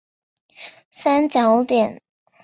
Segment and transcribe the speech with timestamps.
[0.89, 2.01] 三角点。